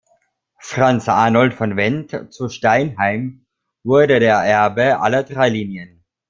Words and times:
Franz 0.59 1.07
Arnold 1.07 1.53
von 1.53 1.77
Wendt 1.77 2.33
zu 2.33 2.49
Steinheim 2.49 3.45
wurde 3.83 4.19
der 4.19 4.37
Erbe 4.37 4.99
aller 4.99 5.21
drei 5.21 5.49
Linien. 5.49 6.03